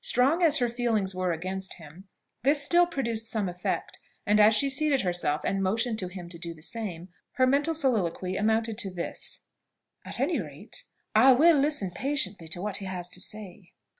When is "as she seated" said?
4.40-5.02